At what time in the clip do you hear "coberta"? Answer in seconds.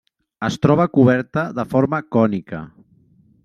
0.95-1.45